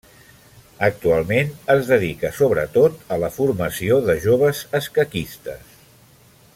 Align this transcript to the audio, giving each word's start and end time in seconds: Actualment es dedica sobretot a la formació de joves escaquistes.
Actualment 0.85 1.51
es 1.73 1.91
dedica 1.91 2.31
sobretot 2.39 2.97
a 3.17 3.19
la 3.25 3.29
formació 3.37 4.01
de 4.09 4.19
joves 4.25 4.63
escaquistes. 4.83 5.77